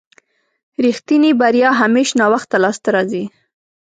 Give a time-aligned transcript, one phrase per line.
[0.85, 3.23] رښتينې بريا همېش ناوخته لاسته راځي.